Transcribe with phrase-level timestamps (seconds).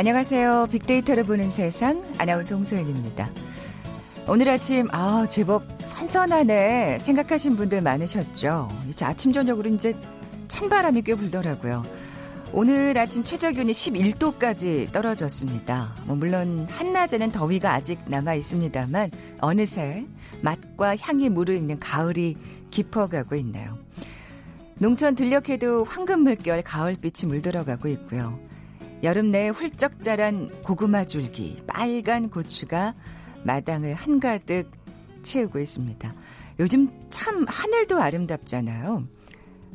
[0.00, 0.68] 안녕하세요.
[0.72, 3.28] 빅데이터를 보는 세상 아나운서 홍소연입니다.
[4.26, 8.70] 오늘 아침 아 제법 선선하네 생각하신 분들 많으셨죠.
[8.88, 9.94] 이제 아침 저녁으로 이제
[10.48, 11.82] 찬바람이 꽤 불더라고요.
[12.54, 15.94] 오늘 아침 최저 기온이 11도까지 떨어졌습니다.
[16.06, 19.10] 뭐 물론 한낮에는 더위가 아직 남아 있습니다만
[19.42, 20.06] 어느새
[20.40, 22.38] 맛과 향이 무르익는 가을이
[22.70, 23.76] 깊어가고 있네요.
[24.78, 28.49] 농촌 들녘에도 황금 물결 가을빛이 물들어가고 있고요.
[29.02, 32.94] 여름 내에 훌쩍 자란 고구마 줄기, 빨간 고추가
[33.44, 34.70] 마당을 한가득
[35.22, 36.14] 채우고 있습니다.
[36.58, 39.06] 요즘 참 하늘도 아름답잖아요.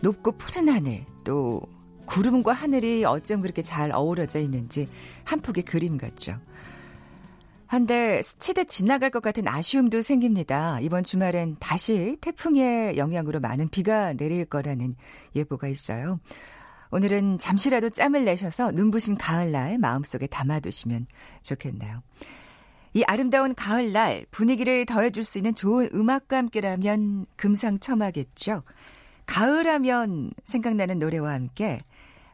[0.01, 1.61] 높고 푸른 하늘, 또
[2.05, 4.87] 구름과 하늘이 어쩜 그렇게 잘 어우러져 있는지
[5.23, 6.39] 한 폭의 그림 같죠.
[7.65, 10.79] 한데 스치듯 지나갈 것 같은 아쉬움도 생깁니다.
[10.81, 14.93] 이번 주말엔 다시 태풍의 영향으로 많은 비가 내릴 거라는
[15.35, 16.19] 예보가 있어요.
[16.91, 21.07] 오늘은 잠시라도 짬을 내셔서 눈부신 가을날 마음속에 담아두시면
[21.43, 22.01] 좋겠네요.
[22.93, 28.63] 이 아름다운 가을날 분위기를 더해줄 수 있는 좋은 음악과 함께라면 금상첨화겠죠.
[29.25, 31.81] 가을하면 생각나는 노래와 함께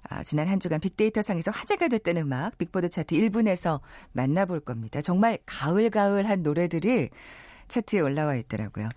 [0.09, 3.79] 아, 지난 한 주간 빅데이터 상에서 화제가 됐던 음악 빅보드 차트 1분에서
[4.13, 4.99] 만나볼 겁니다.
[5.01, 7.09] 정말 가을가을한 노래들이
[7.67, 8.89] 차트에 올라와 있더라고요.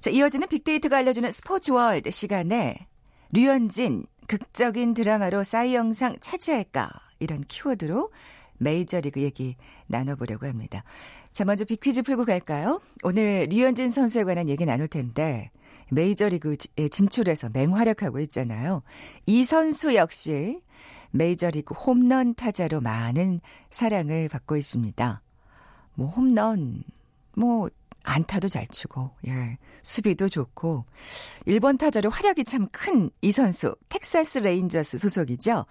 [0.00, 2.86] 자, 이어지는 빅데이터가 알려주는 스포츠월드 시간에
[3.32, 8.10] 류현진 극적인 드라마로 싸이 영상 차지할까 이런 키워드로
[8.58, 9.56] 메이저리그 얘기
[9.86, 10.84] 나눠보려고 합니다.
[11.32, 12.80] 자, 먼저 빅퀴즈 풀고 갈까요?
[13.02, 15.50] 오늘 류현진 선수에 관한 얘기 나눌 텐데
[15.90, 18.82] 메이저리그에 진출해서 맹활약하고 있잖아요.
[19.26, 20.60] 이 선수 역시
[21.10, 25.22] 메이저리그 홈런 타자로 많은 사랑을 받고 있습니다.
[25.94, 26.84] 뭐 홈런,
[27.36, 27.68] 뭐
[28.04, 30.84] 안타도 잘 치고, 예, 수비도 좋고,
[31.46, 35.66] 1번 타자로 활약이 참 큰 이 선수, 텍사스 레인저스 소속이죠.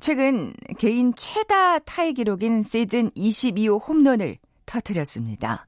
[0.00, 5.66] 최근 개인 최다 타이 기록인 시즌 22호 홈런을 터뜨렸습니다.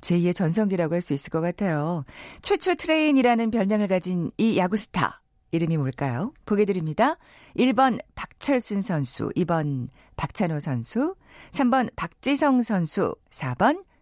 [0.00, 2.02] 제2의 전성기라고 할 수 있을 것 같아요.
[2.42, 5.20] 추추 트레인이라는 별명을 가진 이 야구 스타.
[5.52, 6.32] 이름이 뭘까요?
[6.46, 7.16] 보기 드립니다.
[7.56, 11.14] 1번 박철순 선수, 2번 박찬호 선수,
[11.52, 13.84] 3번 박지성 선수, 4번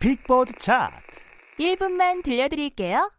[0.00, 1.20] 빅보드 차트
[1.58, 3.12] 1분만 들려드릴게요.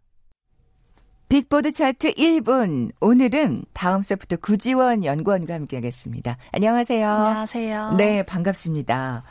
[1.30, 2.92] 빅보드 차트 1분.
[3.00, 6.38] 오늘은 다음 주부터 구지원 연구원과 함께하겠습니다.
[6.52, 7.08] 안녕하세요.
[7.08, 7.94] 안녕하세요.
[7.97, 9.22] 네, 반갑습니다.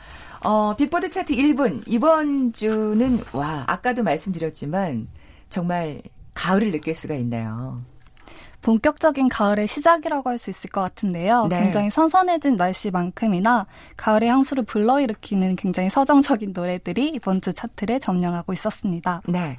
[0.45, 1.83] 어, 빅보드 차트 1분.
[1.87, 5.09] 이번 주는, 와, 아까도 말씀드렸지만,
[5.49, 6.01] 정말
[6.33, 7.83] 가을을 느낄 수가 있네요.
[8.61, 11.47] 본격적인 가을의 시작이라고 할 수 있을 것 같은데요.
[11.49, 11.61] 네.
[11.61, 13.67] 굉장히 선선해진 날씨만큼이나
[13.97, 19.21] 가을의 향수를 불러일으키는 굉장히 서정적인 노래들이 이번 주 차트를 점령하고 있었습니다.
[19.27, 19.57] 네.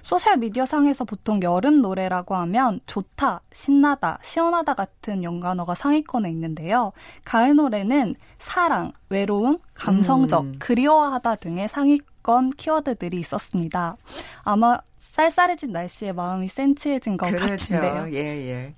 [0.00, 6.92] 소셜 미디어 상에서 보통 여름 노래라고 하면 좋다, 신나다, 시원하다 같은 연관어가 상위권에 있는데요.
[7.24, 10.54] 가을 노래는 사랑, 외로움, 감성적, 음.
[10.60, 13.96] 그리워하다 등의 상위권 키워드들이 있었습니다.
[14.44, 14.78] 아마
[15.16, 17.46] 쌀쌀해진 날씨에 마음이 센치해진 것 그렇죠.
[17.78, 18.08] 같은데요.
[18.12, 18.18] 예,
[18.50, 18.74] 예.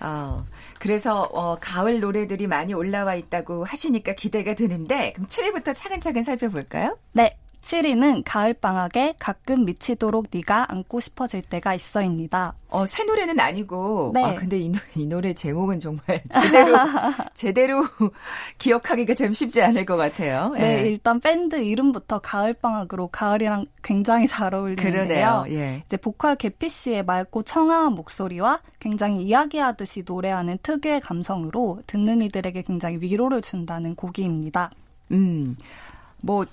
[0.00, 0.44] 어,
[0.78, 6.96] 그래서 어, 가을 노래들이 많이 올라와 있다고 하시니까 기대가 되는데 그럼 7위부터 차근차근 살펴볼까요?
[7.12, 7.36] 네.
[7.62, 12.54] 7위는 가을방학에 가끔 미치도록 네가 안고 싶어질 때가 있어입니다.
[12.68, 14.10] 어, 새 노래는 아니고.
[14.14, 14.24] 네.
[14.24, 16.76] 아, 근데 이, 이 노래 제목은 정말 제대로,
[17.34, 17.84] 제대로
[18.58, 20.50] 기억하기가 참 쉽지 않을 것 같아요.
[20.50, 20.88] 네, 네.
[20.88, 25.46] 일단 밴드 이름부터 가을방학으로 가을이랑 굉장히 잘 어울리는데요.
[25.48, 25.82] 예.
[25.86, 32.98] 이제 보컬 개피 씨의 맑고 청아한 목소리와 굉장히 이야기하듯이 노래하는 특유의 감성으로 듣는 이들에게 굉장히
[33.00, 34.70] 위로를 준다는 곡입니다.
[35.12, 35.56] 음,
[36.20, 36.44] 뭐,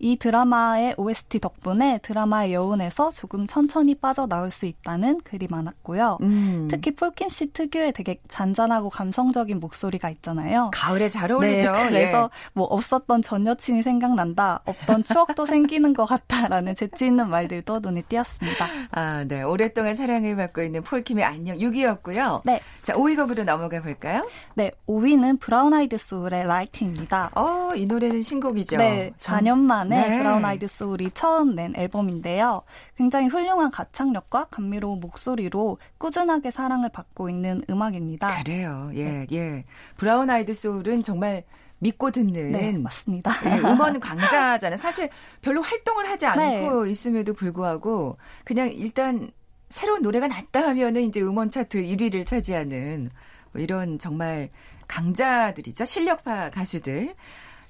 [0.03, 6.19] 이 드라마의 OST 덕분에 드라마의 여운에서 조금 천천히 빠져나올 수 있다는 글이 많았고요.
[6.23, 6.67] 음.
[6.69, 10.73] 특히 폴킴 씨 특유의 되게 잔잔하고 감성적인 목소리가 있잖아요.
[10.75, 11.71] 가을에 잘 어울리죠.
[11.71, 12.49] 네, 그래서 예.
[12.53, 18.67] 뭐 없었던 전 여친이 생각난다, 없던 추억도 생기는 것 같다라는 재치 있는 말들도 눈에 띄었습니다.
[18.91, 19.43] 아, 네.
[19.45, 22.41] 오랫동안 사랑을 받고 있는 폴킴의 안녕 6위였고요.
[22.45, 22.61] 네.
[22.83, 24.29] 자, 5위 곡으로 넘어가 볼까요?
[24.55, 27.31] 네, 5위는 브라운 아이드 소울의 Right입니다.
[27.37, 28.79] 어, 이 노래는 신곡이죠.
[28.79, 30.09] 네, 4년 만에 네.
[30.09, 30.19] 네.
[30.19, 32.63] 브라운 아이드 소울이 처음 낸 앨범인데요.
[32.97, 38.43] 굉장히 훌륭한 가창력과 감미로운 목소리로 꾸준하게 사랑을 받고 있는 음악입니다.
[38.43, 38.91] 그래요.
[38.95, 39.27] 예, 네.
[39.33, 39.65] 예.
[39.97, 41.45] 브라운 아이드 소울은 정말
[41.79, 43.33] 믿고 듣는 네, 맞습니다.
[43.45, 44.77] 예, 음원 강자잖아요.
[44.77, 45.09] 사실
[45.41, 46.91] 별로 활동을 하지 않고 네.
[46.91, 49.31] 있음에도 불구하고 그냥 일단
[49.69, 53.11] 새로운 노래가 났다 하면은 이제 음원 차트 1위를 차지하는
[53.53, 54.51] 뭐 이런 정말
[54.87, 55.85] 강자들이죠.
[55.85, 57.15] 실력파 가수들.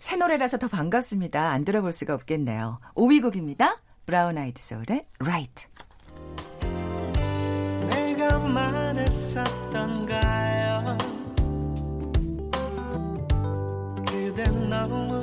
[0.02, 1.50] 새 노래라서 더 반갑습니다.
[1.50, 2.81] 안 들어볼 수가 없겠네요.
[2.96, 3.81] 5위 곡입니다.
[4.04, 5.69] 브라운 아이드 소울의 Right.
[7.88, 9.38] 내가 말했었던가요?
[14.04, 15.20] 그댄 너무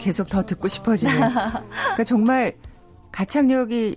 [0.00, 1.12] 계속 더 듣고 싶어지는.
[1.14, 2.54] 그러니까 정말
[3.12, 3.96] 가창력이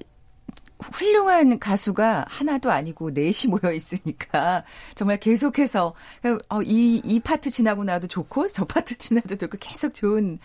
[0.80, 4.64] 훌륭한 가수가 하나도 아니고 넷이 모여 있으니까
[4.96, 5.96] 정말 계속해서
[6.50, 10.40] 어, 이, 이 파트 지나고 나도 좋고 저 파트 지나도 좋고 계속 좋은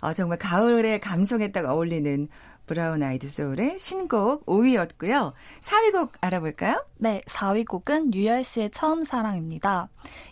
[0.00, 2.28] 어, 정말 가을의 감성에 딱 어울리는
[2.66, 5.32] 브라운 아이드 소울의 신곡 5위였고요.
[5.60, 6.84] 4위 곡 알아볼까요?
[6.98, 9.88] 네, 4위 곡은 유열 씨의 처음 사랑입니다.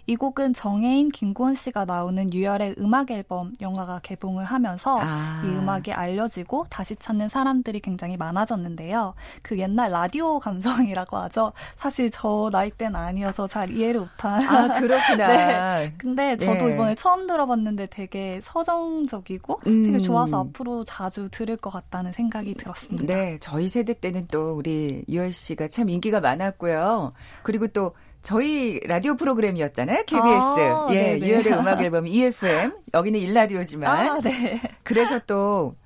[0.08, 5.42] 이 곡은 정혜인, 김고은 씨가 나오는 유열의 음악 앨범 영화가 개봉을 하면서 아.
[5.44, 9.12] 이 음악이 알려지고 다시 찾는 사람들이 굉장히 많아졌는데요.
[9.42, 11.52] 그 옛날 라디오 감성이라고 하죠.
[11.76, 14.40] 사실 저 나이 때는 아니어서 잘 이해를 못한.
[14.48, 15.26] 아, 그렇구나.
[15.28, 15.94] 네.
[15.98, 16.74] 근데 저도 네.
[16.74, 19.92] 이번에 처음 들어봤는데 되게 서정적이고 음.
[19.92, 23.04] 되게 좋아서 앞으로 자주 들을 것 같다는 생각이 들었습니다.
[23.12, 27.12] 네, 저희 세대 때는 또 우리 유열 씨가 참 인기가 많았고요.
[27.42, 30.04] 그리고 또 저희 라디오 프로그램이었잖아요.
[30.06, 30.60] KBS.
[30.60, 32.72] 아, 예, 이열의 음악 앨범 EFM.
[32.94, 34.08] 여기는 일라디오지만.
[34.08, 34.60] 아, 네.
[34.82, 35.76] 그래서 또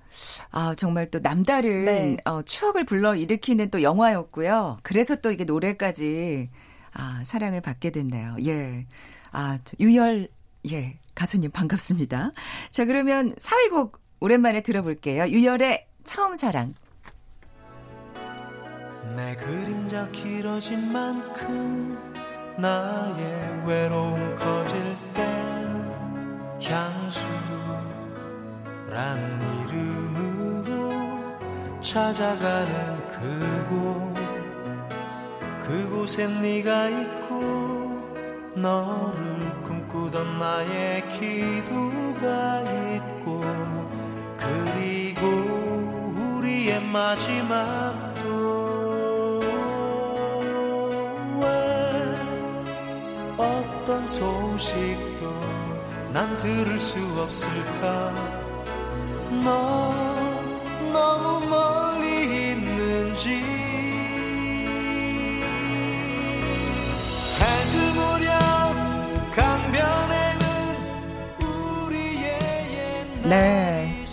[0.50, 2.16] 아, 정말 또 남다른 네.
[2.24, 4.78] 어, 추억을 불러 일으키는 또 영화였고요.
[4.82, 6.50] 그래서 또 이게 노래까지
[6.94, 8.36] 아, 사랑을 받게 됐네요.
[8.44, 8.86] 예.
[9.30, 10.28] 아, 유열
[10.70, 12.32] 예, 가수님 반갑습니다.
[12.70, 15.26] 자, 그러면 사위곡 오랜만에 들어볼게요.
[15.28, 16.74] 유열의 처음 사랑.
[19.16, 22.11] 내 그림자 길어진 만큼
[22.56, 24.78] 나의 외로움 커질
[25.14, 25.22] 때
[26.62, 27.80] 향수라는
[29.64, 30.92] 이름으로
[31.80, 34.12] 찾아가는 그곳.
[35.62, 37.40] 그곳엔 네가 있고
[38.54, 42.60] 너를 꿈꾸던 나의 기도가
[42.94, 43.40] 있고
[44.36, 45.26] 그리고
[46.36, 48.11] 우리의 마지막
[53.82, 55.40] 어떤 소식도
[56.12, 58.14] 난 들을 수 없을까?
[59.42, 59.92] 너
[60.92, 63.28] 너무 멀리 있는지.
[67.40, 70.46] 해질 무렵 강변에는
[71.88, 72.38] 우리의
[73.24, 74.04] 네.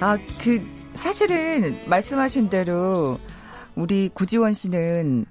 [0.00, 3.18] 아 그 사실은 말씀하신 대로
[3.74, 5.26] 우리 구지원 씨는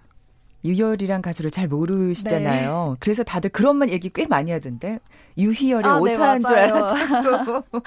[0.64, 2.90] 유열이란 가수를 잘 모르시잖아요.
[2.92, 2.98] 네.
[3.00, 5.00] 그래서 다들 그런만 얘기 꽤 많이 하던데
[5.38, 7.64] 유희열의 아, 네, 오타인 네, 줄 알았고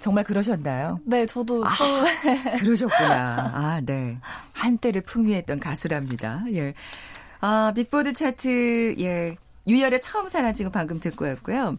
[0.00, 1.00] 정말 그러셨나요?
[1.04, 1.70] 네, 저도 아,
[2.58, 3.52] 그러셨구나.
[3.54, 4.18] 아, 네.
[4.52, 6.44] 한때를 풍미했던 가수랍니다.
[6.52, 6.74] 예.
[7.40, 9.36] 아, 빅보드 차트 예.
[9.66, 11.76] 유열의 처음 사랑 지금 방금 듣고였고요.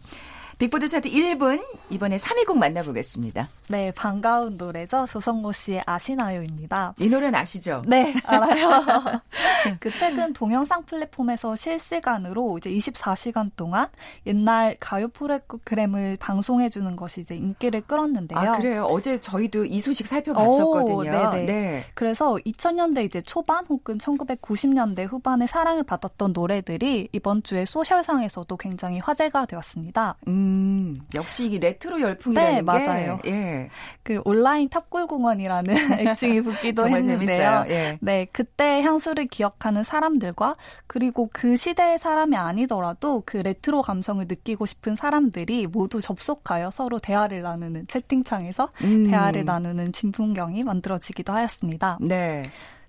[0.64, 3.50] 빅보드 차트 1분 이번에 3위 곡 만나보겠습니다.
[3.68, 5.04] 네, 반가운 노래죠.
[5.06, 6.94] 조성모 씨의 아시나요입니다.
[6.98, 7.82] 이 노래는 아시죠?
[7.86, 9.20] 네, 알아요.
[9.78, 13.88] 그 최근 동영상 플랫폼에서 실시간으로 이제 24시간 동안
[14.26, 18.38] 옛날 가요 프로그램을 방송해 주는 것이 이제 인기를 끌었는데요.
[18.38, 18.86] 아, 그래요.
[18.88, 20.96] 어제 저희도 이 소식 살펴봤었거든요.
[20.96, 21.44] 오, 네네.
[21.44, 21.84] 네.
[21.94, 29.44] 그래서 2000년대 이제 초반 혹은 1990년대 후반에 사랑을 받았던 노래들이 이번 주에 소셜상에서도 굉장히 화제가
[29.44, 30.16] 되었습니다.
[30.28, 30.53] 음.
[30.54, 33.18] 음, 역시 이 레트로 열풍이라는 네, 맞아요.
[33.26, 33.68] 예.
[34.02, 37.64] 그 온라인 탑골공원이라는 애칭이 붙기도 했는데요.
[37.68, 37.98] 예.
[38.00, 40.56] 네, 그때 향수를 기억하는 사람들과
[40.86, 47.42] 그리고 그 시대의 사람이 아니더라도 그 레트로 감성을 느끼고 싶은 사람들이 모두 접속하여 서로 대화를
[47.42, 49.10] 나누는 채팅창에서 음.
[49.10, 51.98] 대화를 나누는 진풍경이 만들어지기도 하였습니다.
[52.00, 52.42] 네.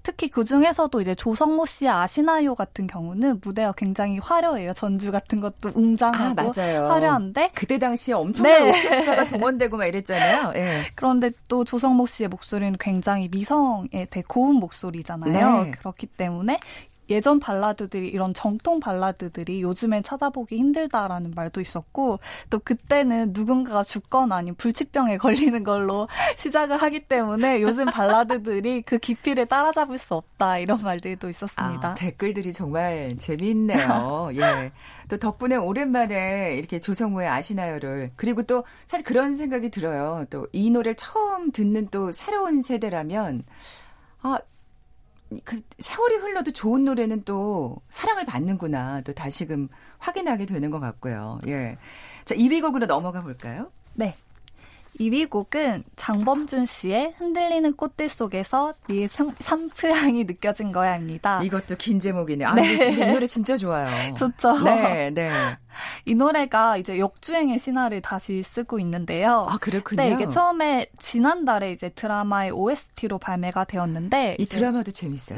[0.06, 4.74] 특히 그 중에서도 이제 조성모 씨의 아시나요 같은 경우는 무대가 굉장히 화려해요.
[4.74, 8.70] 전주 같은 것도 웅장하고 아, 화려한데 그때 당시에 엄청난 네.
[8.70, 10.52] 오케스트라가 동원되고 막 이랬잖아요.
[10.52, 10.84] 네.
[10.94, 15.64] 그런데 또 조성모 씨의 목소리는 굉장히 미성의 되게 고운 목소리잖아요.
[15.64, 15.72] 네.
[15.72, 16.60] 그렇기 때문에
[17.10, 22.20] 예전 발라드들이 이런 정통 발라드들이 요즘엔 찾아보기 힘들다라는 말도 있었고
[22.50, 26.08] 또 그때는 누군가가 죽거나 아니면 불치병에 걸리는 걸로
[26.38, 31.90] 시작을 하기 때문에 요즘 발라드들이 그 깊이를 따라잡을 수 없다 이런 말들도 있었습니다.
[31.92, 34.30] 아, 댓글들이 정말 재미있네요.
[34.36, 34.72] 예.
[35.10, 40.26] 또 덕분에 오랜만에 이렇게 조성우의 아시나요를 그리고 또 사실 그런 생각이 들어요.
[40.30, 43.44] 또 이 노래를 처음 듣는 또 새로운 세대라면
[44.22, 44.40] 아
[45.44, 51.40] 그 세월이 흘러도 좋은 노래는 또 사랑을 받는구나 또 다시금 확인하게 되는 것 같고요.
[51.48, 51.78] 예.
[52.26, 53.72] 자, 2위 곡으로 넘어가 볼까요?
[53.94, 54.16] 네.
[55.00, 59.08] 2위 곡은 장범준 씨의 흔들리는 꽃들 속에서 네
[59.40, 61.44] 산프향이 느껴진 거야입니다.
[61.44, 62.48] 이것도 긴 제목이네요.
[62.48, 62.92] 아, 네.
[62.92, 63.88] 이 노래 진짜 좋아요.
[64.16, 64.58] 좋죠.
[64.64, 65.58] 네, 네.
[66.06, 69.48] 이 노래가 이제 역주행의 신화를 다시 쓰고 있는데요.
[69.50, 70.02] 아, 그렇군요.
[70.02, 75.38] 네, 이게 처음에 지난달에 이제 드라마의 OST로 발매가 되었는데 이 드라마도 재밌어요.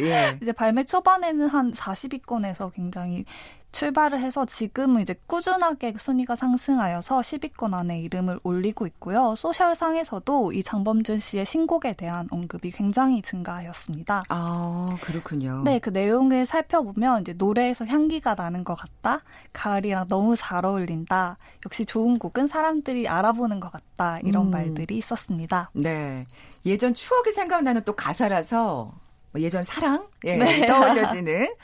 [0.00, 0.36] 예.
[0.42, 3.24] 이제 발매 초반에는 한 40위권에서 굉장히
[3.72, 9.34] 출발을 해서 지금은 이제 꾸준하게 순위가 상승하여서 10위권 안에 이름을 올리고 있고요.
[9.36, 14.24] 소셜상에서도 이 장범준 씨의 신곡에 대한 언급이 굉장히 증가하였습니다.
[14.28, 15.62] 아, 그렇군요.
[15.64, 19.20] 네, 그 내용을 살펴보면 이제 노래에서 향기가 나는 것 같다.
[19.52, 21.36] 가을이랑 너무 잘 어울린다.
[21.66, 24.18] 역시 좋은 곡은 사람들이 알아보는 것 같다.
[24.20, 24.50] 이런 음.
[24.50, 25.70] 말들이 있었습니다.
[25.74, 26.26] 네.
[26.64, 29.07] 예전 추억이 생각나는 또 가사라서 뭐
[29.40, 30.66] 예전 사랑 예, 네.
[30.66, 31.54] 떠올려지는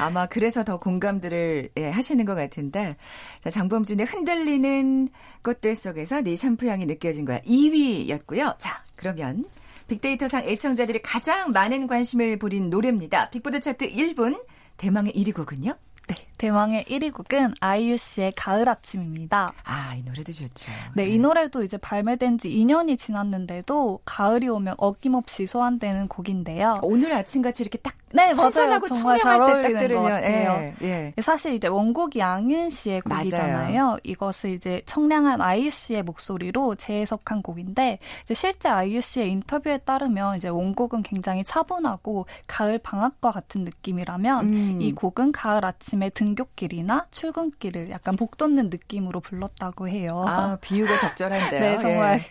[0.00, 2.96] 아마 그래서 더 공감들을 예, 하시는 것 같은데
[3.42, 5.08] 자, 장범준의 흔들리는
[5.42, 8.56] 꽃들 속에서 네 샴푸 향이 느껴진 거야 2위였고요.
[8.58, 9.44] 자 그러면
[9.88, 13.30] 빅데이터상 애청자들이 가장 많은 관심을 보린 노래입니다.
[13.30, 14.40] 빅보드 차트 1분
[14.76, 15.74] 대망의 1위 곡은요?
[16.06, 19.52] 네, 대망의 1위 곡은 아이유 씨의 가을 아침입니다.
[19.62, 20.70] 아, 이 노래도 좋죠.
[20.94, 26.76] 네, 네, 이 노래도 이제 발매된 지 2년이 지났는데도 가을이 오면 어김없이 소환되는 곡인데요.
[26.80, 28.80] 오늘 아침같이 이렇게 딱 네, 맞아요.
[28.92, 30.74] 정말 잘 어울리는 것 같아요.
[30.82, 31.22] 예, 예.
[31.22, 33.82] 사실 이제 원곡이 양윤 씨의 곡이잖아요.
[33.82, 33.98] 맞아요.
[34.02, 40.48] 이것을 이제 청량한 아이유 씨의 목소리로 재해석한 곡인데 이제 실제 아이유 씨의 인터뷰에 따르면 이제
[40.48, 44.82] 원곡은 굉장히 차분하고 가을 방학과 같은 느낌이라면 음.
[44.82, 50.24] 이 곡은 가을 아침에 등 굣길이나 출근길을 약간 복돋는 느낌으로 불렀다고 해요.
[50.26, 51.60] 아, 비유가 적절한데요.
[51.60, 52.18] 네, 정말.
[52.18, 52.22] 예.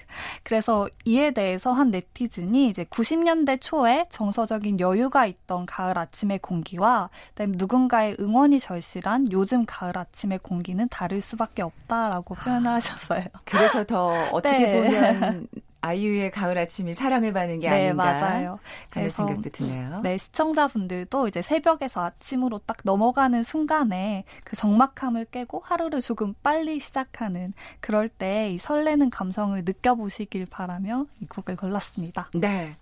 [0.43, 7.53] 그래서 이에 대해서 한 네티즌이 이제 90년대 초에 정서적인 여유가 있던 가을 아침의 공기와 그다음에
[7.57, 13.25] 누군가의 응원이 절실한 요즘 가을 아침의 공기는 다를 수밖에 없다라고 표현을 하셨어요.
[13.45, 14.73] 그래서 더 어떻게 네.
[14.73, 15.47] 보면
[15.81, 18.59] 아이유의 가을 아침이 사랑을 받는 게 네, 아닌가 맞아요.
[18.89, 20.01] 그런 생각도 드네요.
[20.01, 27.53] 네, 시청자분들도 이제 새벽에서 아침으로 딱 넘어가는 순간에 그 적막함을 깨고 하루를 조금 빨리 시작하는
[27.79, 32.29] 그럴 때 이 설레는 감성을 느껴보시길 바라며 이 곡을 골랐습니다.
[32.33, 32.73] 네.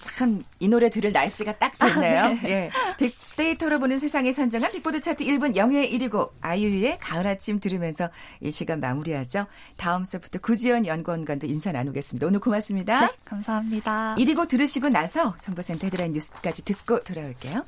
[0.00, 2.20] 참 이 노래 들을 날씨가 딱 좋네요.
[2.20, 2.40] 아, 네.
[2.44, 2.70] 예.
[2.98, 8.08] 빅데이터로 보는 세상에 선정한 빅보드 차트 1분 영예 1위고 아이유의 가을 아침 들으면서
[8.40, 9.46] 이 시간 마무리하죠.
[9.76, 12.26] 다음 수부터 구지연 연구원관도 인사 나누겠습니다.
[12.26, 13.00] 오늘 고맙습니다.
[13.00, 14.16] 네, 감사합니다.
[14.18, 17.64] 1위고 들으시고 나서 정보센터 헤드라인 뉴스까지 듣고 돌아올게요.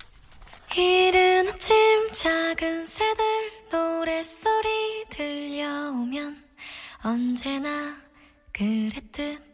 [0.76, 1.76] 이른 아침
[2.12, 3.24] 작은 새들
[3.70, 6.42] 노랫소리 들려오면
[7.02, 7.96] 언제나
[8.52, 9.47] 그랬듯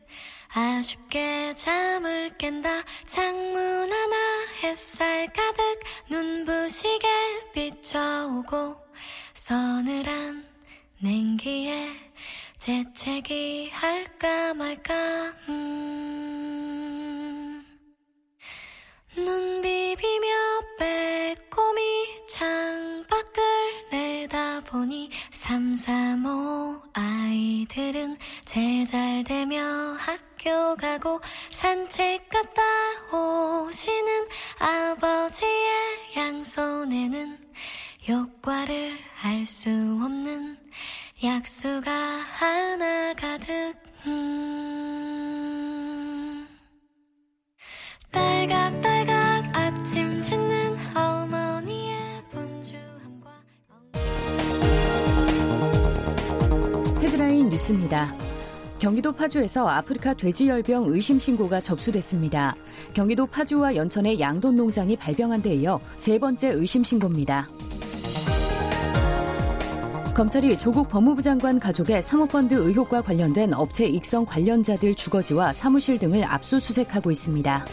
[0.56, 4.16] 아쉽게 잠을 깬다 창문 하나
[4.62, 7.08] 햇살 가득 눈부시게
[7.52, 8.76] 비춰오고
[9.34, 10.46] 서늘한
[11.00, 11.88] 냉기에
[12.60, 14.94] 재채기 할까 말까
[15.48, 17.64] 음.
[19.16, 20.28] 눈 비비며
[20.78, 21.82] 빼꼼히
[22.28, 23.42] 창밖을
[23.90, 31.20] 내다보니 삼삼오 아이들은 제잘되며 학 교 가고
[31.50, 32.60] 산책 갔다
[33.16, 35.72] 오시는 아버지의
[36.14, 37.38] 양손에는
[38.06, 40.58] 효과를 알 수 없는
[41.24, 43.74] 약수가 하나 가득
[44.06, 44.46] 음.
[48.10, 53.42] 딸각딸각 아침 짓는 어머니의 분주함과
[57.00, 58.23] 헤드라인 뉴스입니다.
[58.84, 62.54] 경기도 파주에서 아프리카 돼지열병 의심 신고가 접수됐습니다.
[62.92, 67.48] 경기도 파주와 연천의 양돈 농장이 발병한 데 이어 세 번째 의심 신고입니다.
[70.14, 77.10] 검찰이 조국 법무부 장관 가족의 사모펀드 의혹과 관련된 업체 익성 관련자들 주거지와 사무실 등을 압수수색하고
[77.10, 77.64] 있습니다.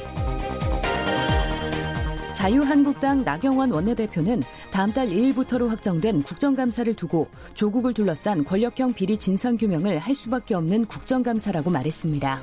[2.41, 4.41] 자유한국당 나경원 원내대표는
[4.71, 11.69] 다음 달 2일부터로 확정된 국정감사를 두고 조국을 둘러싼 권력형 비리 진상규명을 할 수밖에 없는 국정감사라고
[11.69, 12.39] 말했습니다.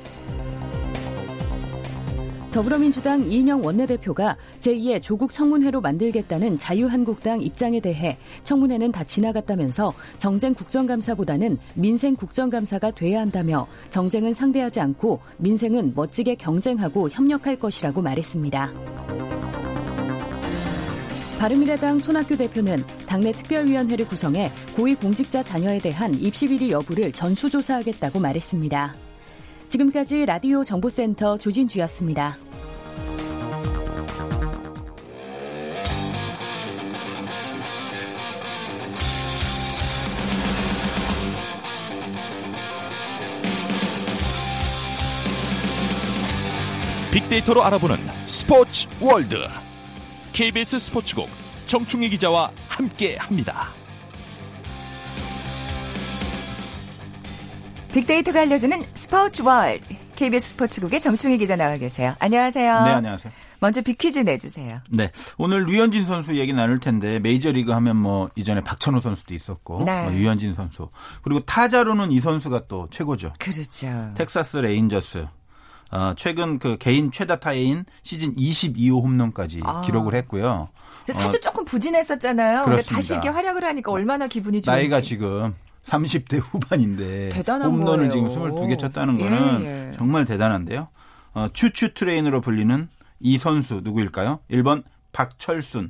[2.51, 11.59] 더불어민주당 이인영 원내대표가 제2의 조국 청문회로 만들겠다는 자유한국당 입장에 대해 청문회는 다 지나갔다면서 정쟁 국정감사보다는
[11.75, 19.28] 민생 국정감사가 돼야 한다며 정쟁은 상대하지 않고 민생은 멋지게 경쟁하고 협력할 것이라고 말했습니다.
[21.39, 28.93] 바른미래당 손학규 대표는 당내 특별위원회를 구성해 고위공직자 자녀에 대한 입시 비리 여부를 전수조사하겠다고 말했습니다.
[29.69, 32.35] 지금까지 라디오 정보센터 조진주였습니다.
[47.11, 47.95] 빅데이터로 알아보는
[48.27, 49.37] 스포츠 월드
[50.39, 51.27] KBS 스포츠국
[51.67, 53.67] 정충희 기자와 함께합니다.
[57.93, 59.85] 빅데이터가 알려주는 스포츠 월드.
[60.15, 62.15] KBS 스포츠국의 정충희 기자 나와 계세요.
[62.19, 62.83] 안녕하세요.
[62.85, 63.33] 네, 안녕하세요.
[63.59, 64.79] 먼저 빅퀴즈 내주세요.
[64.89, 65.11] 네.
[65.37, 70.03] 오늘 류현진 선수 얘기 나눌 텐데 메이저리그 하면 뭐 이전에 박찬호 선수도 있었고 네.
[70.03, 70.89] 뭐 류현진 선수
[71.21, 73.33] 그리고 타자로는 이 선수가 또 최고죠.
[73.39, 74.13] 그렇죠.
[74.15, 75.27] 텍사스 레인저스
[75.91, 79.81] 어, 최근 그 개인 최다 타인 시즌 22호 홈런까지 아.
[79.81, 80.69] 기록을 했고요.
[81.05, 82.63] 근데 사실 조금 부진했었잖아요.
[82.63, 82.95] 그렇습니다.
[82.95, 84.69] 다시 이렇게 활약을 하니까 얼마나 기분이 좋은지.
[84.69, 88.27] 나이가 지금 30대 후반인데 대단한 홈런을 거예요.
[88.27, 89.93] 지금 22개 쳤다는 예, 거는 예.
[89.97, 90.89] 정말 대단한데요.
[91.33, 92.87] 어, 추추 트레인으로 불리는
[93.19, 94.39] 이 선수 누구일까요?
[94.51, 95.89] 1번 박철순,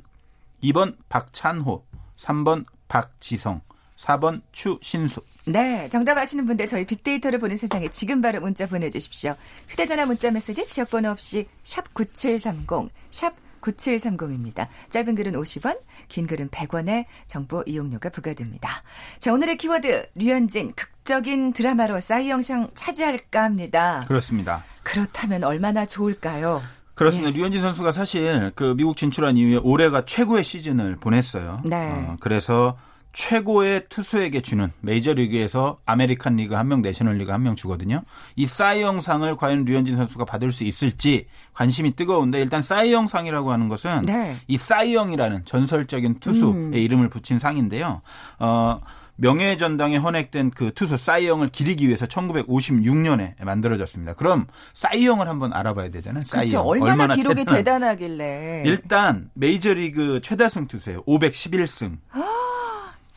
[0.62, 1.84] 2번 박찬호,
[2.16, 3.60] 3번 박지성,
[4.00, 5.22] 4번 추신수.
[5.46, 9.34] 네, 정답 아시는 분들 저희 빅데이터를 보는 세상에 지금 바로 문자 보내주십시오.
[9.68, 14.68] 휴대전화 문자 메시지 지역번호 없이 샵 9730, 샵 9730입니다.
[14.88, 18.82] 짧은 글은 50원, 긴 글은 100원의 정보 이용료가 부과됩니다.
[19.18, 24.02] 자, 오늘의 키워드 류현진 극적인 드라마로 싸이 영상 차지할까 합니다.
[24.08, 24.64] 그렇습니다.
[24.82, 26.62] 그렇다면 얼마나 좋을까요?
[26.94, 27.30] 그렇습니다.
[27.30, 27.36] 예.
[27.36, 31.60] 류현진 선수가 사실 그 미국 진출한 이후에 올해가 최고의 시즌을 보냈어요.
[31.64, 31.76] 네.
[31.76, 32.78] 어, 그래서
[33.12, 38.02] 최고의 투수에게 주는 메이저리그에서 아메리칸 리그 한 명, 내셔널 리그 한 명 주거든요.
[38.36, 44.36] 이 사이영상을 과연 류현진 선수가 받을 수 있을지 관심이 뜨거운데 일단 사이영상이라고 하는 것은 네.
[44.46, 46.74] 이 사이영이라는 전설적인 투수의 음.
[46.74, 48.02] 이름을 붙인 상인데요.
[48.38, 48.80] 어
[49.16, 54.14] 명예 전당에 헌액된 그 투수 사이영을 기리기 위해서 1956년에 만들어졌습니다.
[54.14, 56.24] 그럼 사이영을 한번 알아봐야 되잖아요.
[56.30, 56.36] 그렇죠.
[56.50, 56.66] 사이영.
[56.66, 58.62] 얼마나, 기록이 대단하길래.
[58.64, 61.02] 일단 메이저리그 최다승 투수예요.
[61.04, 61.98] 511승.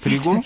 [0.04, 0.42] 그리고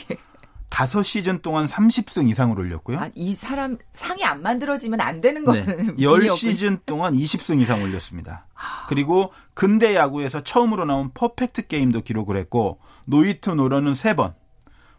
[0.70, 3.00] 다섯 시즌 동안 30승 이상을 올렸고요.
[3.00, 5.66] 아, 이 사람 상이 안 만들어지면 안 되는 네.
[5.66, 8.48] 거는 10시즌 동안 20승 이상 올렸습니다.
[8.90, 14.36] 그리고 근대 야구에서 처음으로 나온 퍼펙트 게임도 기록을 했고 노히트 노런은 3번,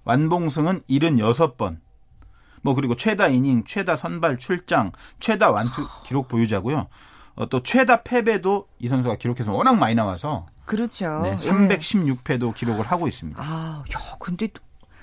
[0.04, 1.78] 완봉승은 76번.
[2.62, 6.88] 뭐 그리고 최다 이닝, 최다 선발 출장, 최다 완투 기록 보유자고요.
[7.36, 11.20] 어, 또 최다 패배도 이 선수가 기록해서 워낙 많이 나와서 그렇죠.
[11.24, 11.50] 네, 예.
[11.50, 13.42] 316패도 기록을 하고 있습니다.
[13.42, 14.60] 아, 야, 근데 또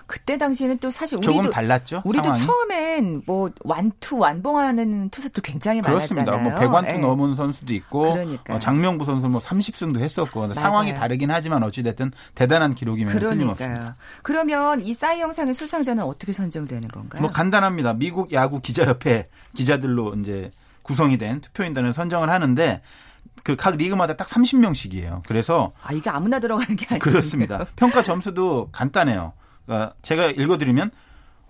[0.07, 2.03] 그때 당시에는 또 사실 조금 우리도 달랐죠?
[2.05, 2.45] 우리도 상황이?
[2.45, 6.31] 처음엔 뭐 완투 완봉하는 투수도 굉장히 그렇습니다.
[6.31, 6.69] 많았잖아요.
[6.69, 6.97] 뭐 100완투 예.
[6.99, 8.57] 넘은 선수도 있고 그러니까요.
[8.57, 10.53] 어, 장명구 선수 뭐 30승도 했었고 맞아요.
[10.53, 13.95] 상황이 다르긴 하지만 어찌 됐든 대단한 기록이면 틀림없습니다.
[14.21, 17.23] 그러면 이 싸이 영상의 수상자는 어떻게 선정되는 건가요?
[17.23, 17.93] 뭐 간단합니다.
[17.95, 20.51] 미국 야구 기자협회 기자들로 이제
[20.83, 22.83] 구성이 된 투표인단을 선정을 하는데
[23.45, 25.21] 그 각 리그마다 딱 30명씩이에요.
[25.27, 26.99] 그래서 아, 이게 아무나 들어가는 게 아니에요.
[26.99, 27.63] 그렇습니다.
[27.75, 29.33] 평가 점수도 간단해요.
[29.65, 30.89] 그러니까 제가 읽어드리면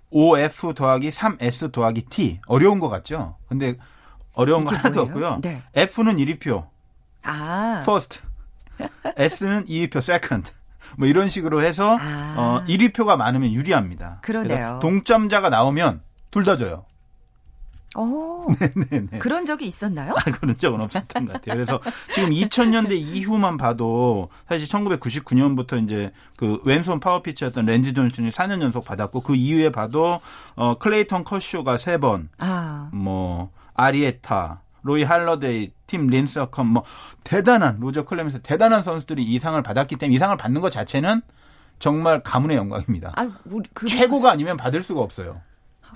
[0.09, 3.37] OF 더하기 3S 더하기 T 어려운 것 같죠?
[3.47, 3.75] 근데
[4.33, 5.27] 어려운 거 하나도 뭐예요?
[5.29, 5.39] 없고요.
[5.41, 5.63] 네.
[5.73, 6.67] F는 1위표,
[7.23, 7.79] 아.
[7.83, 8.19] first.
[9.17, 10.51] S는 2위표, second.
[10.97, 12.33] 뭐 이런 식으로 해서 아.
[12.37, 14.19] 어 1위표가 많으면 유리합니다.
[14.21, 14.79] 그러네요.
[14.81, 16.85] 동점자가 나오면 둘다 져요.
[17.99, 18.45] 오.
[18.89, 19.19] 네네.
[19.19, 20.13] 그런 적이 있었나요?
[20.13, 21.55] 아, 그런 적은 없었던 것 같아요.
[21.55, 21.79] 그래서
[22.13, 29.21] 지금 2000년대 이후만 봐도 사실 1999년부터 이제 그 왼손 파워피처였던 랜디 존슨이 4년 연속 받았고
[29.21, 30.19] 그 이후에 봐도
[30.55, 32.89] 어 클레이턴 커쇼가 3번, 아.
[32.93, 36.83] 뭐 아리에타, 로이 할러데이, 팀 린서컴 뭐
[37.23, 41.21] 대단한 로저 클레면서 대단한 선수들이 이 상을 받았기 때문에 이 상을 받는 것 자체는
[41.79, 43.13] 정말 가문의 영광입니다.
[43.15, 45.41] 아, 우리 그 최고가 아니면 받을 수가 없어요.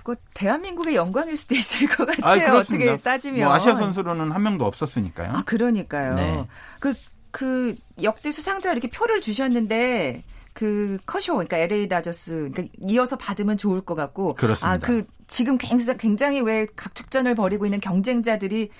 [0.09, 2.55] 그 대한민국의 영광일 수도 있을 것 같아요.
[2.55, 2.59] 아.
[2.59, 3.45] 어떻게 따지면.
[3.45, 5.31] 뭐 아시아 선수로는 한 명도 없었으니까요.
[5.31, 6.15] 아, 그러니까요.
[6.15, 6.47] 네.
[6.79, 6.93] 그,
[7.31, 13.81] 그 역대 수상자 이렇게 표를 주셨는데 그 커쇼, 그러니까 LA 다저스, 그러니까 이어서 받으면 좋을
[13.81, 14.33] 것 같고.
[14.35, 14.71] 그렇습니다.
[14.71, 18.71] 아, 그 지금 굉장히, 굉장히 왜 각축전을 벌이고 있는 경쟁자들이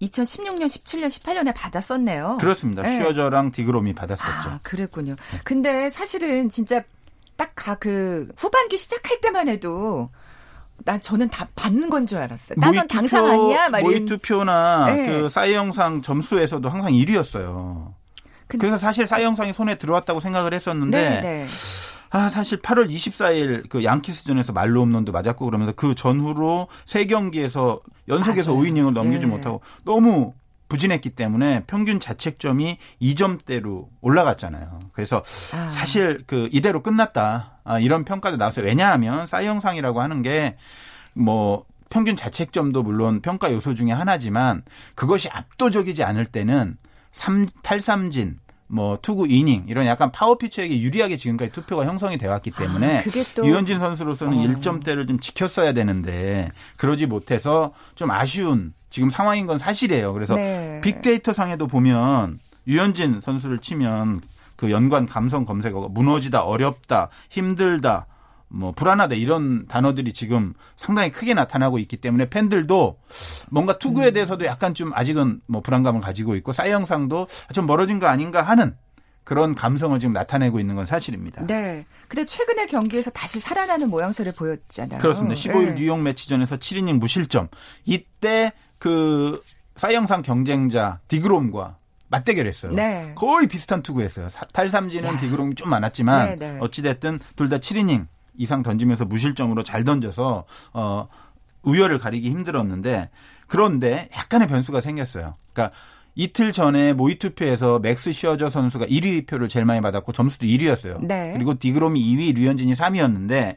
[0.00, 2.38] 2016년, 17년, 18년에 받았었네요.
[2.40, 2.82] 그렇습니다.
[2.82, 2.98] 네.
[2.98, 4.48] 슈어저랑 디그롬이 받았었죠.
[4.48, 5.16] 아, 그랬군요.
[5.44, 6.82] 근데 사실은 진짜
[7.36, 10.10] 딱그 후반기 시작할 때만 해도
[10.84, 12.58] 난 저는 다 받는 건 줄 알았어요.
[12.58, 13.68] 나는 당상 아니야?
[13.68, 13.90] 막 이런.
[13.90, 15.06] 모의 투표나 네.
[15.06, 17.92] 그 사이 영상 점수에서도 항상 1위였어요.
[18.48, 21.46] 근데- 그래서 사실 사이 영상이 손에 들어왔다고 생각을 했었는데 네, 네.
[22.10, 28.52] 아 사실 8월 24일 그 양키스전에서 말로 홈런도 맞았고 그러면서 그 전후로 세 경기에서 연속해서
[28.52, 28.64] 맞아요.
[28.64, 29.26] 5이닝을 넘기지 네.
[29.26, 30.32] 못하고 너무
[30.70, 34.80] 부진했기 때문에 평균 자책점이 2점대로 올라갔잖아요.
[34.94, 35.68] 그래서 아.
[35.68, 37.58] 사실 그 이대로 끝났다.
[37.64, 38.64] 아, 이런 평가도 나왔어요.
[38.64, 40.56] 왜냐하면 사이 영상이라고 하는 게
[41.12, 44.62] 뭐 평균 자책점도 물론 평가 요소 중에 하나지만
[44.94, 46.76] 그것이 압도적이지 않을 때는
[47.12, 48.38] 3 탈삼진
[48.72, 53.02] 뭐 투구 이닝 이런 약간 파워 피처에게 유리하게 지금까지 투표가 형성이 되어 왔기 때문에 아,
[53.02, 54.42] 그게 또- 유현진 선수로서는 어.
[54.42, 60.12] 1점대를 좀 지켰어야 되는데 그러지 못해서 좀 아쉬운 지금 상황인 건 사실이에요.
[60.12, 60.80] 그래서 네.
[60.82, 64.20] 빅데이터 상에도 보면 유현진 선수를 치면
[64.56, 68.06] 그 연관 감성 검색어가 무너지다, 어렵다, 힘들다,
[68.52, 72.98] 뭐 불안하다 이런 단어들이 지금 상당히 크게 나타나고 있기 때문에 팬들도
[73.48, 74.12] 뭔가 투구에 음.
[74.12, 78.76] 대해서도 약간 좀 아직은 뭐 불안감을 가지고 있고 사이 영상도 좀 멀어진 거 아닌가 하는
[79.22, 81.46] 그런 감성을 지금 나타내고 있는 건 사실입니다.
[81.46, 81.84] 네.
[82.08, 84.98] 근데 최근에 경기에서 다시 살아나는 모양새를 보였잖아요.
[85.00, 85.36] 그렇습니다.
[85.36, 85.74] 15일 네.
[85.76, 87.46] 뉴욕 메츠전에서 7이닝 무실점.
[87.84, 89.40] 이때 그
[89.76, 91.76] 사이영상 경쟁자 디그롬과
[92.08, 92.72] 맞대결했어요.
[92.72, 93.12] 네.
[93.14, 94.28] 거의 비슷한 투구였어요.
[94.30, 96.58] 사- 탈삼진은 디그롬이 좀 많았지만 네, 네.
[96.60, 101.08] 어찌됐든 둘 다 7이닝 이상 던지면서 무실점으로 잘 던져서 어
[101.62, 103.10] 우열을 가리기 힘들었는데
[103.46, 105.34] 그런데 약간의 변수가 생겼어요.
[105.52, 105.76] 그러니까
[106.14, 111.04] 이틀 전에 모의 투표에서 맥스 셔저 선수가 1위 표를 제일 많이 받았고 점수도 1위였어요.
[111.04, 111.32] 네.
[111.34, 113.56] 그리고 디그롬이 2위, 류현진이 3위였는데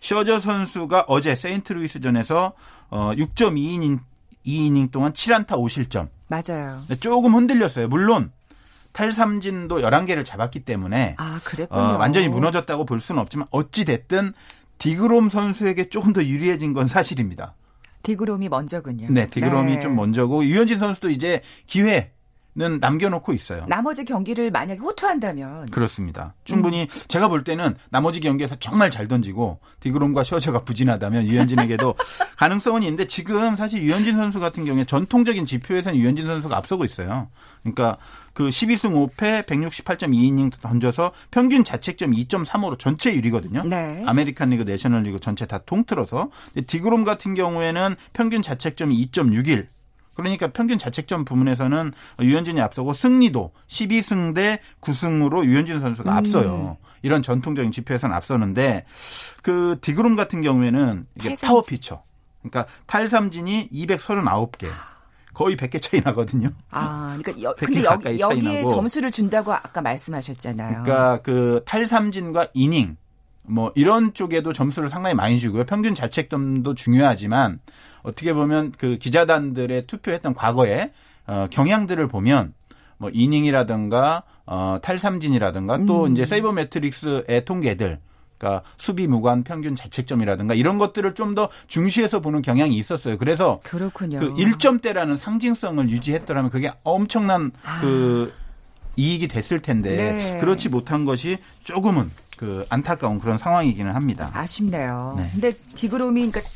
[0.00, 2.52] 시어저 선수가 어제 세인트루이스전에서
[2.90, 4.00] 어 6.2이닝
[4.46, 6.08] 2이닝 동안 7안타 5실점.
[6.28, 6.82] 맞아요.
[7.00, 7.88] 조금 흔들렸어요.
[7.88, 8.30] 물론
[8.94, 11.80] 탈삼진도 11개를 잡았기 때문에 아, 그랬군요.
[11.80, 14.32] 어, 완전히 무너졌다고 볼 수는 없지만 어찌 됐든
[14.78, 17.54] 디그롬 선수에게 조금 더 유리해진 건 사실입니다.
[18.02, 19.08] 디그롬이 먼저군요.
[19.10, 19.80] 네, 디그롬이 네.
[19.80, 22.12] 좀 먼저고 유현진 선수도 이제 기회
[22.56, 23.66] 는 남겨놓고 있어요.
[23.68, 26.34] 나머지 경기를 만약에 호투한다면 그렇습니다.
[26.44, 31.96] 충분히 제가 볼 때는 나머지 경기에서 정말 잘 던지고 디그롬과 셔저가 부진하다면 류현진에게도
[32.38, 37.28] 가능성은 있는데 지금 사실 류현진 선수 같은 경우에 전통적인 지표에서는 류현진 선수가 앞서고 있어요.
[37.62, 37.96] 그러니까
[38.34, 43.66] 그 12승 5패 168.2이닝 던져서 평균 자책점 2.35로 전체 1위거든요.
[43.66, 44.04] 네.
[44.06, 46.30] 아메리칸 리그, 내셔널 리그 전체 다 통틀어서.
[46.66, 49.73] 디그롬 같은 경우에는 평균 자책점이 2.61.
[50.14, 56.16] 그러니까 평균 자책점 부문에서는 유현진이 앞서고 승리도 12승 대 9승으로 유현진 선수가 음.
[56.16, 56.76] 앞서요.
[57.02, 58.86] 이런 전통적인 지표에서는 앞서는데
[59.42, 61.46] 그 디그롬 같은 경우에는 이게 탈삼진.
[61.48, 62.02] 파워 피처.
[62.40, 64.68] 그러니까 탈삼진이 239개.
[65.34, 66.50] 거의 100개 차이 나거든요.
[66.70, 68.74] 아, 그러니까 여, 100개 근데 가까이 여, 차이 여기에 나고.
[68.74, 70.84] 점수를 준다고 아까 말씀하셨잖아요.
[70.84, 72.96] 그러니까 그 탈삼진과 이닝
[73.46, 75.64] 뭐 이런 쪽에도 점수를 상당히 많이 주고요.
[75.64, 77.60] 평균 자책점도 중요하지만
[78.04, 80.92] 어떻게 보면 그 기자단들의 투표했던 과거에
[81.26, 82.54] 어, 경향들을 보면
[82.98, 86.12] 뭐 이닝이라든가 어, 탈삼진이라든가 또 음.
[86.12, 87.98] 이제 세이버 매트릭스의 통계들
[88.38, 93.18] 그러니까 수비 무관 평균 자책점이라든가 이런 것들을 좀 더 중시해서 보는 경향이 있었어요.
[93.18, 94.20] 그래서 그렇군요.
[94.20, 98.32] 그 1점대라는 상징성을 유지했더라면 그게 엄청난 그
[98.96, 100.16] 이익이 됐을 텐데 아.
[100.16, 100.38] 네.
[100.38, 104.30] 그렇지 못한 것이 조금은 그 안타까운 그런 상황이기는 합니다.
[104.32, 105.14] 아쉽네요.
[105.16, 105.28] 네.
[105.32, 106.48] 근데 디그롬이 그러니까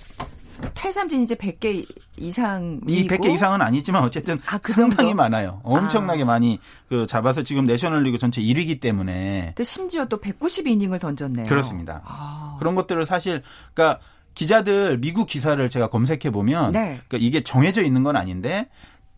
[0.75, 1.85] 탈삼진 이제 100개
[2.17, 5.15] 이상 이 100개 이상은 아니지만 어쨌든 아, 그 상당히?
[5.15, 5.61] 많아요.
[5.65, 6.27] 엄청나게 아.
[6.27, 11.47] 많이 그 잡아서 지금 내셔널리그 전체 1위기 때문에 근데 심지어 또 190이닝을 던졌네요.
[11.47, 12.03] 그렇습니다.
[12.05, 12.57] 아.
[12.59, 13.43] 그런 것들을 사실
[13.75, 14.03] 그러니까
[14.35, 17.01] 기자들 미국 기사를 제가 검색해 보면 네.
[17.09, 18.69] 그러니까 이게 정해져 있는 건 아닌데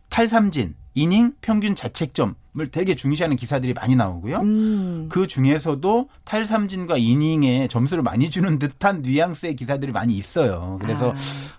[0.09, 2.35] 탈삼진, 이닝 평균 자책점을
[2.73, 4.41] 되게 중시하는 기사들이 많이 나오고요.
[4.41, 5.09] 음.
[5.11, 10.79] 그 중에서도 탈삼진과 이닝에 점수를 많이 주는 듯한 뉘앙스의 기사들이 많이 있어요.
[10.81, 11.15] 그래서 아.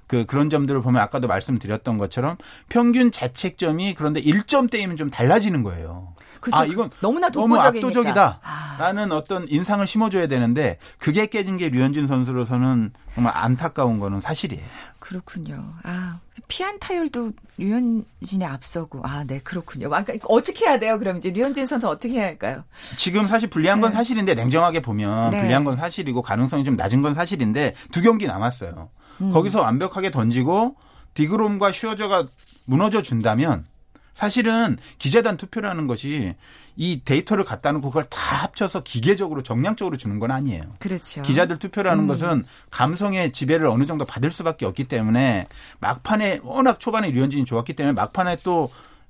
[0.08, 2.36] 그 그런 점들을 보면 아까도 말씀드렸던 것처럼
[2.68, 6.14] 평균 자책점이 그런데 1점대이면 좀 달라지는 거예요.
[6.42, 6.58] 그쵸.
[6.58, 7.88] 아, 이건 너무나 너무 독보적이니까.
[7.88, 8.40] 압도적이다.
[8.44, 8.76] 아.
[8.80, 14.66] 라는 어떤 인상을 심어줘야 되는데 그게 깨진 게 류현진 선수로서는 정말 안타까운 거는 사실이에요.
[15.02, 15.62] 그렇군요.
[15.84, 19.02] 아, 피안 타율도 류현진이 앞서고.
[19.04, 19.88] 아, 네, 그렇군요.
[19.94, 21.00] 아, 그러니까 어떻게 해야 돼요?
[21.00, 22.64] 그럼 이제 류현진 선수 어떻게 해야 할까요?
[22.98, 23.98] 지금 사실 불리한 건 네.
[23.98, 25.42] 사실인데 냉정하게 보면 네.
[25.42, 28.90] 불리한 건 사실이고 가능성이 좀 낮은 건 사실인데 두 경기 남았어요.
[29.22, 29.32] 음.
[29.32, 30.76] 거기서 완벽하게 던지고
[31.16, 32.28] 디그롬과 슈어저가
[32.66, 33.66] 무너져 준다면
[34.14, 36.36] 사실은 기재단 투표라는 것이
[36.76, 40.62] 이 데이터를 갖다 놓고 그걸 다 합쳐서 기계적으로 정량적으로 주는 건 아니에요.
[40.80, 41.22] 그렇죠.
[41.22, 45.48] 기자들 투표라는 것은 감성의 지배를 어느 정도 받을 수밖에 없기 때문에
[45.80, 48.70] 막판에 워낙 초반에 류현진이 좋았기 때문에 막판에 또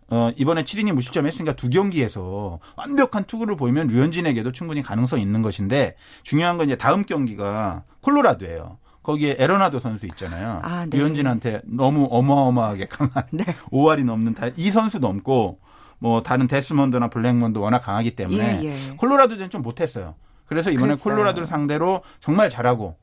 [0.09, 5.95] 어, 이번에 7이닝 무실점 했으니까 두 경기에서 완벽한 투구를 보이면 류현진에게도 충분히 가능성이 있는 것인데
[6.23, 8.77] 중요한 건 이제 다음 경기가 콜로라도예요.
[9.03, 10.59] 거기에 에러나도 선수 있잖아요.
[10.63, 10.97] 아, 네.
[10.97, 13.45] 류현진한테 너무 어마어마하게 강한 네.
[13.71, 15.59] 5할이 넘는 다- 이 선수 넘고
[16.01, 18.95] 뭐 다른 데스먼드나 블랙먼도 워낙 강하기 때문에 예, 예.
[18.97, 20.15] 콜로라도는 좀 못했어요.
[20.47, 21.13] 그래서 이번에 그랬어요.
[21.13, 22.97] 콜로라도를 상대로 정말 잘하고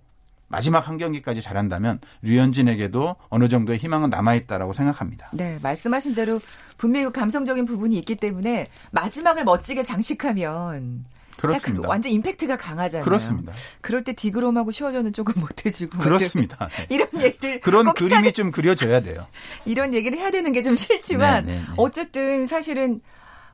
[0.48, 5.28] 마지막 한 경기까지 잘한다면 류현진에게도 어느 정도의 희망은 남아있다라고 생각합니다.
[5.32, 6.40] 네, 말씀하신 대로
[6.76, 11.82] 분명히 그 감성적인 부분이 있기 때문에 마지막을 멋지게 장식하면 딱 그렇습니다.
[11.82, 13.04] 그 완전 임팩트가 강하잖아요.
[13.04, 13.52] 그렇습니다.
[13.80, 16.68] 그럴 때 디그롬하고 슈어저는 조금 못해지고 그렇습니다.
[16.76, 16.86] 네.
[16.94, 19.26] 이런 얘기를 그런 꼭 그림이 좀 그려져야 돼요.
[19.64, 21.64] 이런 얘기를 해야 되는 게 좀 싫지만 네, 네, 네.
[21.76, 23.00] 어쨌든 사실은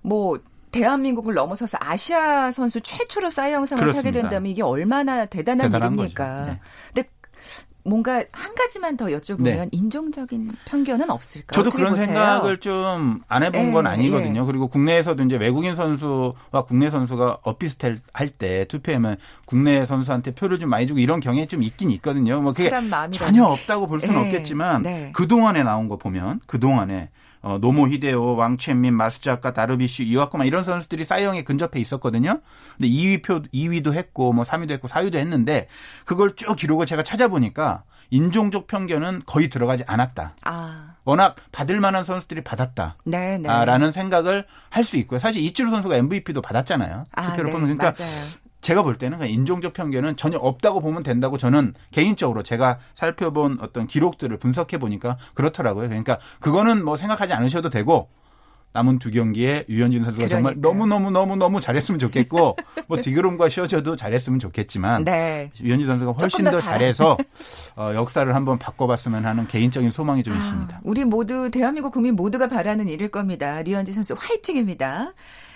[0.03, 0.41] 뭐
[0.73, 4.11] 대한민국을 넘어서서 아시아 선수 최초로 사이영상을 타게.
[4.11, 6.45] 된다면 이게 얼마나 대단한, 대단한 일입니까?
[6.47, 6.61] 네.
[6.95, 7.09] 근데
[7.85, 9.69] 뭔가 한 가지만 더 여쭤보면 네.
[9.73, 11.55] 인종적인 편견은 없을까?
[11.55, 12.07] 저도 그런 보세요?
[12.07, 12.95] 생각을 좀
[13.29, 14.43] 안 해본 예, 건 아니거든요.
[14.43, 14.47] 예.
[14.47, 19.17] 그리고 국내에서도 이제 외국인 선수와 국내 선수가 엇비슷할 때 투표하면
[19.47, 22.41] 국내 선수한테 표를 좀 많이 주고 이런 경향이 좀 있긴 있거든요.
[22.41, 22.71] 뭐 그게
[23.13, 25.11] 전혀 없다고 볼 수는 예, 없겠지만 네.
[25.13, 27.11] 그 동안에 나온 거 보면 그 동안에
[27.45, 32.41] 어, 노모 히데오, 왕첸민, 마스자카, 다르비슈, 이와코마 이런 선수들이 사이영에 근접해 있었거든요.
[32.79, 35.69] 근데 2위 표 2위도 했고 뭐 3위도 했고 4위도 했는데
[36.07, 40.37] 그걸 쭉 기록을 제가 찾아보니까 인종적 편견은 거의 들어가지 않았다.
[40.45, 42.97] 아, 워낙 받을 만한 선수들이 받았다.
[43.05, 43.49] 네, 네.
[43.49, 45.19] 아, 라는 생각을 할 수 있고요.
[45.21, 47.05] 사실 이치로 선수가 MVP도 받았잖아요.
[47.13, 48.44] 아, 투표를 네, 보면 그러니까 맞아요.
[48.65, 54.37] 제가 볼 때는 인종적 편견은 전혀 없다고 보면 된다고 저는 개인적으로 제가 살펴본 어떤 기록들을
[54.39, 55.89] 분석해 보니까 그렇더라고요.
[55.89, 58.09] 그러니까 그거는 뭐 생각하지 않으셔도 되고
[58.73, 60.73] 남은 두 경기에 유현진 선수가 정말 그러니까요.
[60.73, 62.57] 너무 너무 너무 너무 잘했으면 좋겠고
[62.89, 65.51] 뭐 디그롬과 셔저도 잘했으면 좋겠지만 네.
[65.61, 67.17] 유현진 선수가 훨씬 더 잘해서
[67.77, 70.77] 어, 역사를 한번 바꿔봤으면 하는 개인적인 소망이 좀 있습니다.
[70.77, 73.63] 아, 우리 모두 대한민국 국민 모두가 바라는 일일 겁니다.
[73.63, 75.13] 류현진 선수 화이팅입니다.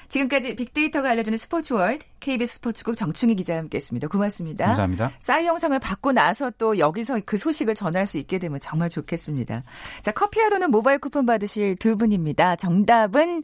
[0.09, 4.09] 지금까지 빅데이터가 알려주는 스포츠 월드 KBS 스포츠국 정충희 기자와 함께했습니다.
[4.09, 4.66] 고맙습니다.
[4.66, 5.12] 감사합니다.
[5.21, 9.62] 싸이 영상을 받고 나서 또 여기서 그 소식을 전할 수 있게 되면 정말 좋겠습니다.
[10.03, 12.57] 자, 커피와 도는 모바일 쿠폰 받으실 두 분입니다.
[12.57, 13.42] 정답은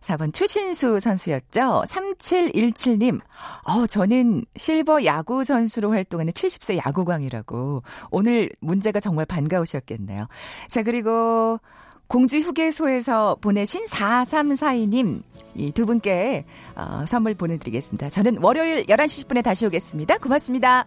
[0.00, 1.84] 4번 추신수 선수였죠.
[1.86, 3.20] 3717님.
[3.64, 7.82] 어, 저는 실버 야구 선수로 활동하는 70세 야구광이라고.
[8.10, 10.28] 오늘 문제가 정말 반가우셨겠네요.
[10.68, 11.58] 자, 그리고
[12.08, 15.22] 공주 휴게소에서 보내신 4342님.
[15.58, 18.10] 이 두 분께 어, 선물 보내드리겠습니다.
[18.10, 20.18] 저는 월요일 11시 10분에 다시 오겠습니다.
[20.18, 20.86] 고맙습니다.